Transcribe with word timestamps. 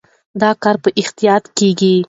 دا 0.41 0.51
کار 0.63 0.75
په 0.83 0.89
احتیاط 1.01 1.43
کېږي. 1.57 1.95